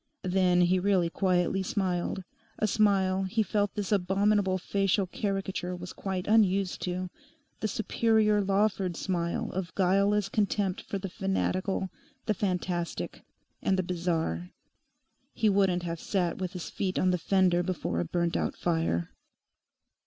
[0.23, 2.23] Then he really quietly smiled,
[2.57, 7.11] a smile he felt this abominable facial caricature was quite unused to,
[7.59, 11.91] the superior Lawford smile of guileless contempt for the fanatical,
[12.25, 13.21] the fantastic,
[13.61, 14.49] and the bizarre:
[15.35, 19.11] He wouldn't have sat with his feet on the fender before a burnt out fire.